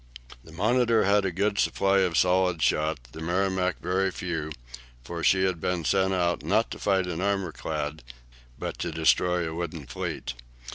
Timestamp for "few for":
4.09-5.23